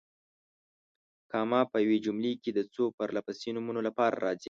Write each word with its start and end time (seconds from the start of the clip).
کامه 1.31 1.61
په 1.71 1.77
یوې 1.85 1.97
جملې 2.05 2.33
کې 2.41 2.51
د 2.53 2.59
څو 2.73 2.83
پرله 2.97 3.21
پسې 3.27 3.49
نومونو 3.55 3.81
لپاره 3.87 4.15
راځي. 4.25 4.39